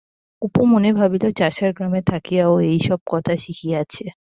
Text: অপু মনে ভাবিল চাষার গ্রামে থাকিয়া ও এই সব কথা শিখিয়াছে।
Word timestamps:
অপু 0.41 0.61
মনে 0.71 0.89
ভাবিল 0.99 1.23
চাষার 1.39 1.71
গ্রামে 1.73 2.01
থাকিয়া 2.11 2.43
ও 2.47 2.55
এই 2.65 2.79
সব 2.87 2.99
কথা 3.07 3.33
শিখিয়াছে। 3.43 4.03